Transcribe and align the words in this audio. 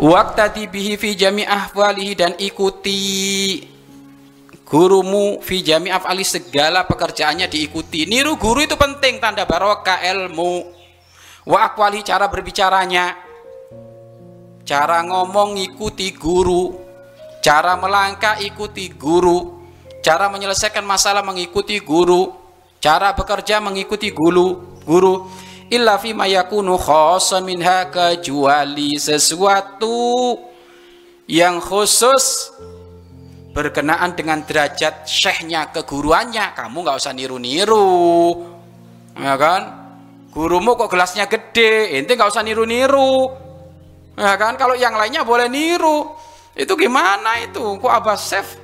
waqtadi 0.00 0.64
bihi 0.64 0.96
fi 0.96 1.12
jami 1.12 1.44
ahwalihi 1.44 2.16
dan 2.16 2.32
ikuti 2.40 3.60
gurumu 4.64 5.44
fi 5.44 5.60
jami 5.60 5.92
afali 5.92 6.24
segala 6.24 6.88
pekerjaannya 6.88 7.44
diikuti. 7.52 8.08
Niru 8.08 8.40
guru 8.40 8.64
itu 8.64 8.80
penting 8.80 9.20
tanda 9.20 9.44
barokah 9.44 10.00
ilmu. 10.00 10.64
Wa 11.44 11.68
akwali 11.68 12.00
cara 12.00 12.32
berbicaranya. 12.32 13.12
Cara 14.64 15.04
ngomong 15.04 15.60
ikuti 15.60 16.16
guru. 16.16 16.80
Cara 17.44 17.76
melangkah 17.76 18.40
ikuti 18.40 18.88
guru. 18.94 19.60
Cara 20.00 20.32
menyelesaikan 20.32 20.86
masalah 20.86 21.20
mengikuti 21.20 21.76
guru. 21.82 22.32
Cara 22.80 23.12
bekerja 23.12 23.60
mengikuti 23.60 24.08
guru 24.08 24.70
guru 24.84 25.28
illa 25.70 25.96
fi 26.02 26.10
mayakunu 26.10 26.74
khosan 26.74 27.46
minha 27.46 27.86
kecuali 27.86 28.98
sesuatu 28.98 30.34
yang 31.30 31.62
khusus 31.62 32.50
berkenaan 33.54 34.18
dengan 34.18 34.42
derajat 34.42 35.06
syekhnya 35.06 35.70
keguruannya. 35.70 36.58
Kamu 36.58 36.76
nggak 36.82 36.98
usah 36.98 37.14
niru-niru 37.14 38.34
ya 39.14 39.38
kan? 39.38 39.62
Gurumu 40.30 40.74
kok 40.74 40.90
gelasnya 40.90 41.30
gede 41.30 41.98
ente 41.98 42.18
nggak 42.18 42.30
usah 42.34 42.42
niru-niru 42.42 43.30
ya 44.18 44.34
kan? 44.34 44.58
Kalau 44.58 44.74
yang 44.74 44.98
lainnya 44.98 45.22
boleh 45.22 45.46
niru. 45.46 46.18
Itu 46.50 46.74
gimana 46.74 47.46
itu? 47.46 47.78
Kok 47.78 47.92
abah 47.94 48.18
chef 48.18 48.58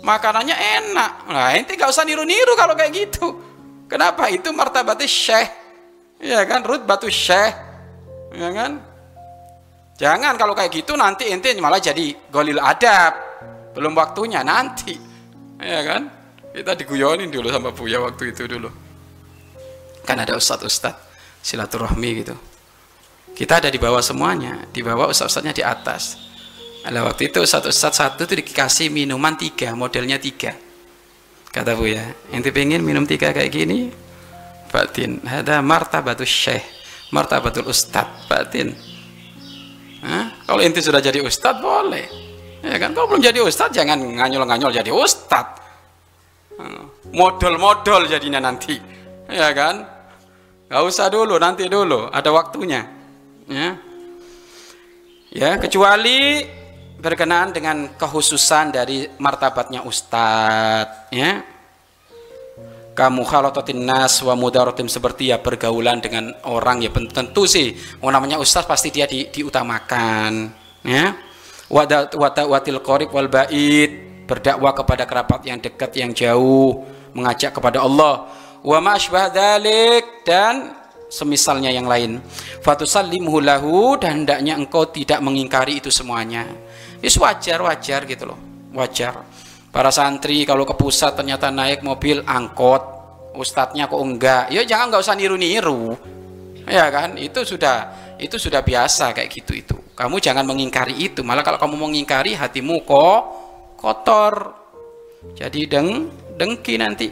makanannya 0.00 0.56
enak? 0.56 1.12
Nah 1.28 1.52
ente 1.52 1.76
nggak 1.76 1.92
usah 1.92 2.08
niru-niru 2.08 2.56
kalau 2.56 2.72
kayak 2.72 2.96
gitu. 2.96 3.44
Kenapa? 3.92 4.32
Itu 4.32 4.56
martabatnya 4.56 5.04
syekh 5.04 5.63
ya 6.20 6.44
kan 6.46 6.60
rut 6.62 6.86
batu 6.86 7.10
syekh. 7.10 7.54
Ya 8.34 8.50
kan? 8.50 8.82
Jangan 9.94 10.34
kalau 10.34 10.58
kayak 10.58 10.74
gitu 10.74 10.98
nanti 10.98 11.30
ente 11.30 11.54
malah 11.62 11.78
jadi 11.78 12.14
golil 12.30 12.58
adab. 12.58 13.14
Belum 13.74 13.94
waktunya 13.94 14.42
nanti. 14.42 14.98
Ya 15.62 15.82
kan? 15.86 16.10
Kita 16.54 16.74
diguyonin 16.78 17.30
dulu 17.30 17.50
sama 17.50 17.70
Buya 17.74 18.02
waktu 18.02 18.34
itu 18.34 18.46
dulu. 18.46 18.70
Kan 20.06 20.18
ada 20.22 20.38
ustadz-ustadz 20.38 21.42
silaturahmi 21.42 22.10
gitu. 22.22 22.34
Kita 23.34 23.58
ada 23.58 23.70
di 23.70 23.78
bawah 23.78 24.02
semuanya. 24.02 24.66
Di 24.70 24.82
bawah 24.82 25.10
ustadz-ustadznya 25.10 25.54
di 25.54 25.62
atas. 25.66 26.18
Ada 26.86 27.02
waktu 27.06 27.30
itu 27.30 27.42
ustadz-ustadz 27.42 27.98
satu 27.98 28.26
itu 28.26 28.34
dikasih 28.42 28.90
minuman 28.90 29.38
tiga 29.38 29.74
modelnya 29.78 30.18
tiga. 30.18 30.54
Kata 31.54 31.78
Buya 31.78 32.02
ente 32.34 32.50
pengen 32.50 32.82
minum 32.82 33.06
tiga 33.06 33.30
kayak 33.30 33.50
gini 33.50 34.03
batin. 34.74 35.22
Ada 35.22 35.62
martabatul 35.62 36.26
syekh 36.26 36.74
martabatul 37.14 37.70
ustadz 37.70 38.26
batin. 38.26 38.74
Hah? 40.02 40.34
kalau 40.44 40.60
ente 40.60 40.82
sudah 40.82 40.98
jadi 40.98 41.22
ustadz 41.22 41.62
boleh. 41.62 42.34
Ya 42.64 42.80
kan? 42.80 42.96
Kalau 42.96 43.06
belum 43.06 43.22
jadi 43.22 43.44
ustad 43.44 43.76
jangan 43.76 44.00
nganyol-nganyol 44.00 44.72
jadi 44.72 44.88
ustad. 44.88 45.62
Modal-modal 47.12 48.08
jadinya 48.08 48.40
nanti. 48.40 48.80
Ya 49.28 49.52
kan? 49.52 49.84
Nggak 50.72 50.82
usah 50.88 51.12
dulu 51.12 51.36
nanti 51.36 51.68
dulu. 51.68 52.08
Ada 52.08 52.32
waktunya. 52.32 52.88
Ya? 53.44 53.76
Ya 55.28 55.50
kecuali 55.60 56.40
berkenaan 56.96 57.52
dengan 57.52 57.92
kekhususan 58.00 58.72
dari 58.72 59.04
martabatnya 59.20 59.84
ustad. 59.84 61.12
Ya 61.12 61.44
kamu 62.94 63.26
khalototin 63.26 63.82
nas 63.82 64.22
wa 64.22 64.38
mudarotim 64.38 64.86
seperti 64.86 65.34
ya 65.34 65.42
pergaulan 65.42 65.98
dengan 65.98 66.30
orang 66.46 66.80
ya. 66.80 66.90
Tentu 66.94 67.44
sih 67.44 67.74
mau 67.98 68.08
namanya 68.14 68.38
ustaz 68.38 68.64
pasti 68.64 68.94
dia 68.94 69.10
di, 69.10 69.26
diutamakan 69.28 70.50
ya. 70.86 71.14
Watil 71.68 72.80
korib 72.80 73.10
wal 73.10 73.26
bait 73.26 73.90
berdakwah 74.24 74.72
kepada 74.72 75.04
kerabat 75.04 75.42
yang 75.44 75.58
dekat 75.58 75.90
yang 75.98 76.14
jauh 76.14 76.86
mengajak 77.12 77.50
kepada 77.50 77.82
Allah. 77.82 78.30
Wa 78.64 78.78
ma 78.80 78.96
dalik 79.28 80.24
dan 80.24 80.72
semisalnya 81.10 81.68
yang 81.68 81.84
lain. 81.84 82.22
Fatusallimhu 82.64 83.42
lahu 83.42 84.00
dan 84.00 84.24
hendaknya 84.24 84.56
engkau 84.56 84.88
tidak 84.88 85.20
mengingkari 85.20 85.82
itu 85.82 85.92
semuanya. 85.92 86.48
Itu 87.04 87.20
wajar 87.20 87.60
wajar 87.60 88.08
gitu 88.08 88.32
loh 88.32 88.54
wajar 88.74 89.22
para 89.74 89.90
santri 89.90 90.46
kalau 90.46 90.62
ke 90.62 90.78
pusat 90.78 91.18
ternyata 91.18 91.50
naik 91.50 91.82
mobil 91.82 92.22
angkot 92.22 92.82
ustadznya 93.34 93.90
kok 93.90 93.98
enggak 93.98 94.46
ya 94.54 94.62
jangan 94.62 94.94
nggak 94.94 95.02
usah 95.02 95.18
niru-niru 95.18 95.98
ya 96.70 96.86
kan 96.94 97.18
itu 97.18 97.42
sudah 97.42 97.90
itu 98.22 98.38
sudah 98.38 98.62
biasa 98.62 99.10
kayak 99.10 99.28
gitu 99.34 99.52
itu 99.58 99.76
kamu 99.94 100.18
jangan 100.18 100.42
mengingkari 100.42 100.94
itu. 100.98 101.22
Malah 101.22 101.46
kalau 101.46 101.58
kamu 101.58 101.86
mengingkari 101.86 102.34
hatimu 102.34 102.82
kok 102.82 103.20
kotor. 103.78 104.34
Jadi 105.38 105.70
deng 105.70 106.10
dengki 106.34 106.74
nanti. 106.76 107.08